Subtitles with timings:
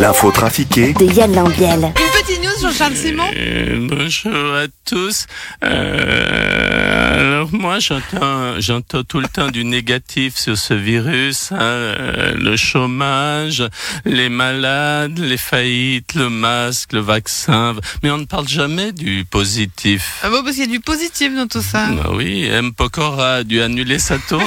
[0.00, 1.80] L'info trafiquée de Yann Lambiel.
[1.84, 5.26] Une petite news, Jean-Charles Simon Euh, bonjour à tous.
[5.62, 12.34] Euh, alors moi j'entends j'entends tout le temps du négatif sur ce virus, hein, euh,
[12.34, 13.62] le chômage,
[14.06, 20.20] les malades, les faillites, le masque, le vaccin, mais on ne parle jamais du positif.
[20.22, 21.86] ah bon, Parce qu'il y a du positif dans tout ça.
[21.88, 22.72] Bah oui, M.
[22.72, 24.46] Pokora a dû annuler sa tournée.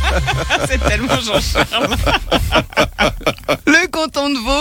[0.68, 1.96] C'est tellement Jean-Charles.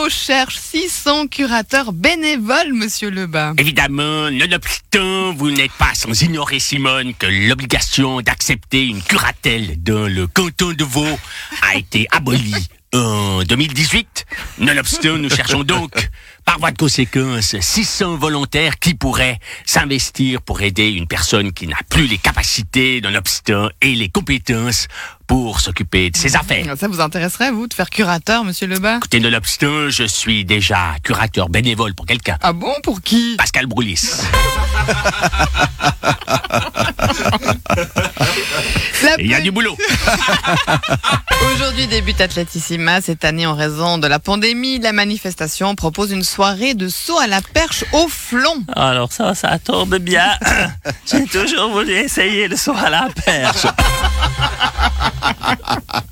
[0.10, 3.54] Cherche 600 curateurs bénévoles, monsieur Lebas.
[3.58, 10.28] Évidemment, nonobstant, vous n'êtes pas sans ignorer, Simone, que l'obligation d'accepter une curatelle dans le
[10.28, 11.20] canton de Vaud
[11.62, 14.26] a été abolie en 2018.
[14.60, 16.10] Nonobstant, nous cherchons donc,
[16.46, 21.78] par voie de conséquence, 600 volontaires qui pourraient s'investir pour aider une personne qui n'a
[21.90, 24.88] plus les capacités, nonobstant, et les compétences
[25.26, 26.78] pour s'occuper de ses affaires.
[26.78, 28.98] Ça vous intéresserait, vous, de faire curateur, monsieur Lebas?
[28.98, 32.38] Écoutez, nonobstant, je suis déjà curateur bénévole pour quelqu'un.
[32.42, 33.36] Ah bon, pour qui?
[33.38, 34.22] Pascal Broulis.
[39.20, 39.78] Il y a du boulot.
[41.54, 43.02] Aujourd'hui débute Atletissima.
[43.02, 47.28] Cette année, en raison de la pandémie, la manifestation propose une soirée de saut à
[47.28, 48.58] la perche au flanc.
[48.76, 50.32] Alors ça, ça tombe bien.
[51.12, 53.68] J'ai toujours voulu essayer le saut à la perche.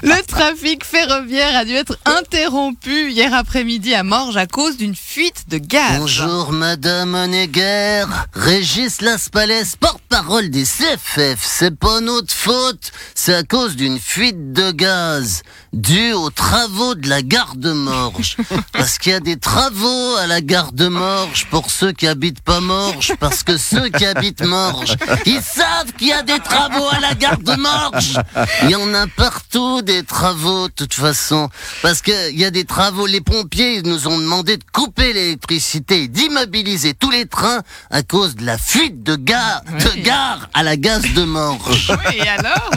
[0.04, 5.46] Le trafic ferroviaire a dû être interrompu hier après-midi à Morges à cause d'une fuite
[5.50, 6.00] de gaz.
[6.00, 9.64] Bonjour Madame Honegger, Régis Laspalais,
[10.12, 11.40] porte-parole des CFF.
[11.42, 17.08] C'est pas notre faute, c'est à cause d'une fuite de gaz due aux travaux de
[17.08, 18.36] la gare de Morges.
[18.74, 22.42] Parce qu'il y a des travaux à la gare de Morges pour ceux qui habitent
[22.42, 24.96] pas Morges, parce que ceux qui habitent Morges,
[25.26, 28.20] ils savent qu'il y a des travaux à la gare de Morges.
[28.64, 31.50] Il y en a partout des travaux, de toute façon.
[31.82, 36.04] Parce qu'il y a des travaux, les pompiers ils nous ont demandé de couper l'électricité
[36.04, 40.78] et d'immobiliser tous les trains à cause de la fuite de de gare à la
[40.78, 41.92] gare de Morges.
[42.06, 42.72] Oui, et alors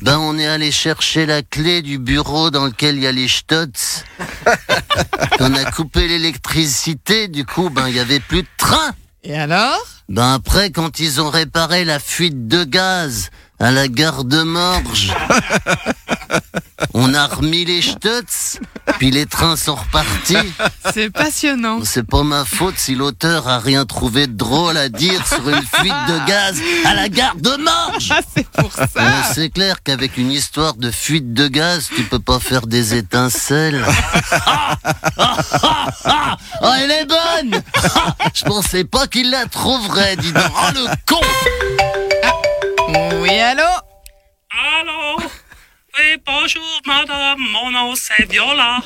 [0.00, 3.28] Ben, on est allé chercher la clé du bureau dans lequel il y a les
[3.28, 4.04] stutz.
[5.40, 8.92] on a coupé l'électricité, du coup, ben, il y avait plus de train.
[9.22, 14.24] Et alors Ben après, quand ils ont réparé la fuite de gaz à la gare
[14.24, 15.12] de Morges,
[16.94, 18.60] on a remis les stutz,
[18.98, 20.36] puis les trains sont repartis.
[20.94, 21.80] C'est passionnant.
[21.84, 25.62] C'est pas ma faute si l'auteur a rien trouvé de drôle à dire sur une
[25.62, 28.12] fuite de gaz à la gare de Morges.
[28.12, 28.86] Ah, c'est pour ça.
[28.96, 32.94] Euh, c'est clair qu'avec une histoire de fuite de gaz, tu peux pas faire des
[32.94, 33.84] étincelles.
[34.30, 34.76] Ah,
[35.18, 37.62] ah, ah, ah, oh, elle est bonne
[37.94, 40.44] Ah, Je pensais pas qu'il la trouverait, dis donc.
[40.54, 41.20] Oh, le con
[43.22, 43.62] Oui, allô
[46.26, 48.80] bonjour madame, mon nom c'est Viola.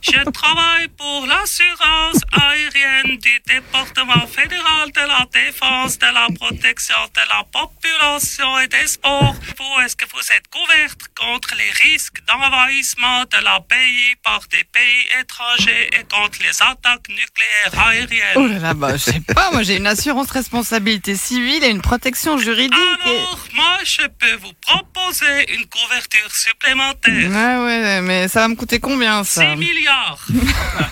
[0.00, 7.20] Je travaille pour l'assurance aérienne du département fédéral de la défense, de la protection de
[7.28, 9.34] la population et des sports.
[9.58, 14.64] Vous, est-ce que vous êtes couverte contre les risques d'envahissement de la pays par des
[14.64, 19.50] pays étrangers et contre les attaques nucléaires Oh aériennes là là, bah, je sais pas,
[19.52, 22.72] moi j'ai une assurance responsabilité civile et une protection juridique.
[23.06, 27.30] et- Alors, moi, je peux vous proposer une couverture supplémentaire.
[27.30, 29.42] Ouais, ouais, mais ça va me coûter combien ça?
[29.52, 30.26] 6 milliards.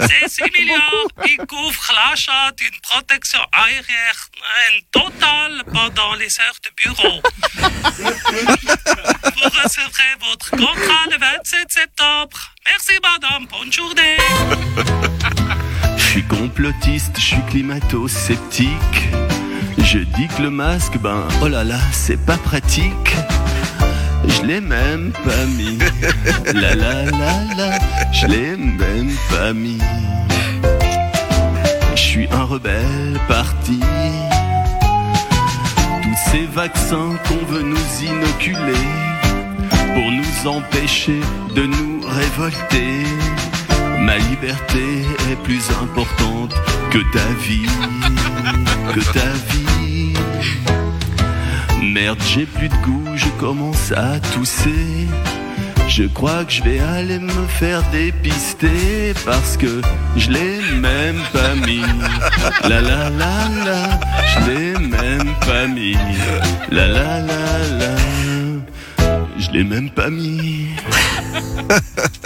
[0.00, 7.22] Ces 6 milliards, ils couvrent l'achat d'une protection aérienne totale pendant les heures de bureau.
[9.36, 12.54] Vous recevrez votre contrat le 27 septembre.
[12.66, 14.16] Merci madame, bonne journée.
[15.96, 18.68] Je suis complotiste, je suis climato-sceptique.
[19.78, 23.16] Je dis que le masque, ben oh là là, c'est pas pratique.
[24.26, 25.78] Je l'ai même pas mis.
[26.54, 27.78] La la la la,
[28.12, 29.78] je l'ai même pas mis.
[31.94, 33.80] Je suis un rebelle parti.
[36.02, 38.86] Tous ces vaccins qu'on veut nous inoculer
[39.94, 41.20] pour nous empêcher
[41.54, 43.04] de nous révolter.
[43.98, 46.54] Ma liberté est plus importante
[46.90, 47.68] que ta vie,
[48.94, 50.14] que ta vie.
[52.00, 55.06] Merde, j'ai plus de goût, je commence à tousser.
[55.86, 59.82] Je crois que je vais aller me faire dépister parce que
[60.16, 61.82] je l'ai même pas mis.
[62.62, 63.34] La la la
[63.66, 64.00] la,
[64.30, 65.98] je l'ai même pas mis.
[66.70, 67.96] La la la la,
[69.36, 70.68] je l'ai même pas mis.